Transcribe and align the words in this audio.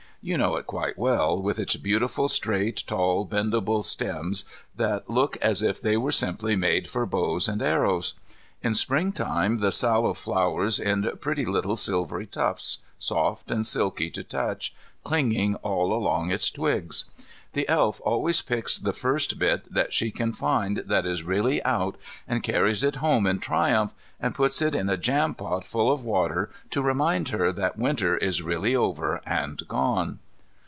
You 0.23 0.37
know 0.37 0.55
it 0.55 0.67
quite 0.67 0.99
well, 0.99 1.41
with 1.41 1.57
its 1.57 1.75
beautiful 1.77 2.27
straight, 2.29 2.83
tall, 2.85 3.25
bendable 3.25 3.81
stems 3.83 4.45
that 4.75 5.09
look 5.09 5.35
as 5.37 5.63
if 5.63 5.81
they 5.81 5.97
were 5.97 6.11
simply 6.11 6.55
made 6.55 6.87
for 6.87 7.07
bows 7.07 7.47
and 7.47 7.59
arrows. 7.59 8.13
In 8.61 8.75
Spring 8.75 9.13
time 9.13 9.57
the 9.61 9.71
sallow 9.71 10.13
flowers 10.13 10.79
in 10.79 11.17
pretty 11.21 11.43
little 11.43 11.75
silvery 11.75 12.27
tufts, 12.27 12.77
soft 12.99 13.49
and 13.49 13.65
silky 13.65 14.11
to 14.11 14.23
touch, 14.23 14.75
clinging 15.03 15.55
all 15.55 15.91
along 15.91 16.29
its 16.31 16.51
twigs. 16.51 17.05
The 17.53 17.67
Elf 17.67 17.99
always 18.05 18.41
picks 18.41 18.77
the 18.77 18.93
first 18.93 19.37
bit 19.37 19.73
that 19.73 19.91
she 19.91 20.09
can 20.09 20.31
find 20.31 20.77
that 20.85 21.05
is 21.05 21.23
really 21.23 21.61
out 21.65 21.97
and 22.25 22.43
carries 22.43 22.81
it 22.81 22.97
home 22.97 23.27
in 23.27 23.39
triumph, 23.39 23.93
and 24.21 24.35
puts 24.35 24.61
it 24.61 24.73
in 24.73 24.87
a 24.87 24.95
jampot 24.95 25.65
full 25.65 25.91
of 25.91 26.05
water 26.05 26.49
to 26.69 26.81
remind 26.81 27.29
her 27.29 27.51
that 27.51 27.77
Winter 27.79 28.15
is 28.15 28.41
really 28.43 28.73
over 28.73 29.19
and 29.25 29.67
gone. 29.67 30.19